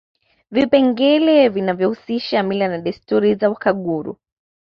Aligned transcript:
Vipengele 0.51 1.49
vinavyohusisha 1.49 2.43
mila 2.43 2.67
na 2.67 2.77
desturi 2.77 3.35
za 3.35 3.49
Wakaguru 3.49 4.17